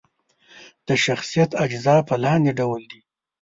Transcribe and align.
د 0.87 0.89
شخصیت 1.05 1.51
اجزا 1.63 1.95
په 2.07 2.15
لاندې 2.23 2.51
ډول 2.59 2.81
دي: 2.91 2.99